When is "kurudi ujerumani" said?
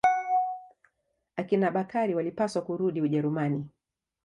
2.61-3.69